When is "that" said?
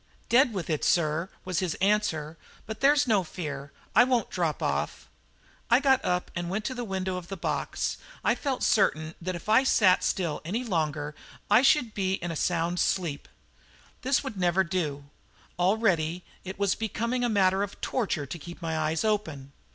9.21-9.35